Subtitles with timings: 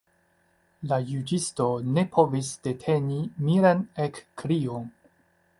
[0.91, 1.67] La juĝisto
[1.97, 4.93] ne povis deteni miran ekkrion.